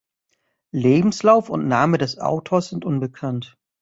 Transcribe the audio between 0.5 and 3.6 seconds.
Lebenslauf und Name des Autors sind unbekannt.